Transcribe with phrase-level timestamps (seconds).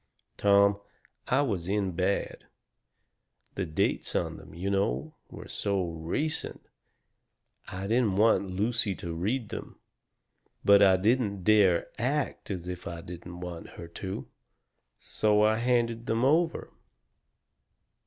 [0.35, 0.79] "Tom,
[1.27, 2.45] I was in bad.
[3.53, 6.65] The dates on them, you know, were so RECENT.
[7.67, 9.79] I didn't want Lucy to read them.
[10.65, 14.27] But I didn't dare to ACT as if I didn't want her to.
[14.97, 16.73] So I handed them over.